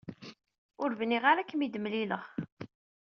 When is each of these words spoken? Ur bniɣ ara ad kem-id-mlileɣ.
Ur 0.83 0.89
bniɣ 0.99 1.23
ara 1.31 1.41
ad 1.41 1.47
kem-id-mlileɣ. 1.49 2.25